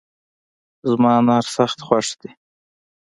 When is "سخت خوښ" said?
1.55-2.07